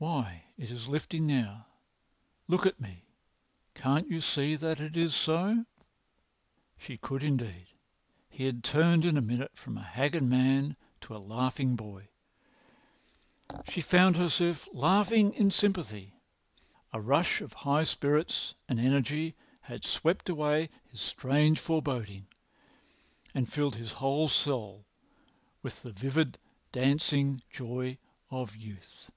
[0.00, 1.66] Why, it is lifting now.
[2.46, 3.02] Look at me!
[3.74, 5.66] Can't you see that it is so?"
[6.78, 7.66] She could indeed.
[8.30, 12.10] He had turned in a minute from a haggard man to a laughing boy.
[13.68, 16.14] She found herself laughing in sympathy.
[16.92, 22.28] A rush of high spirits and energy had swept away his strange foreboding
[23.34, 24.86] and filled his whole soul
[25.60, 26.38] with the vivid,
[26.70, 27.98] dancing joy
[28.30, 29.10] of youth.